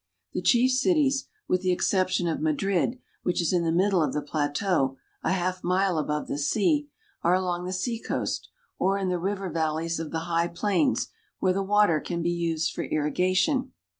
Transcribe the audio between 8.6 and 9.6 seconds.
or in the river